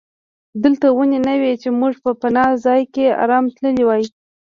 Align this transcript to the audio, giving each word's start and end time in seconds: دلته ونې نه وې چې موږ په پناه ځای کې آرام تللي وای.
دلته 0.63 0.87
ونې 0.95 1.19
نه 1.27 1.33
وې 1.41 1.53
چې 1.61 1.69
موږ 1.79 1.93
په 2.03 2.11
پناه 2.21 2.51
ځای 2.65 2.81
کې 2.93 3.05
آرام 3.23 3.45
تللي 3.55 3.83
وای. 3.85 4.03